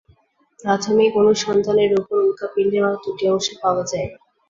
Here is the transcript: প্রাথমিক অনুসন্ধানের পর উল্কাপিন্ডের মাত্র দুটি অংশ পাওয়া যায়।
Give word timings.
প্রাথমিক 0.59 1.11
অনুসন্ধানের 1.21 1.91
পর 1.99 2.17
উল্কাপিন্ডের 2.21 2.83
মাত্র 2.85 3.05
দুটি 3.05 3.25
অংশ 3.33 3.47
পাওয়া 3.61 3.83
যায়। 3.91 4.09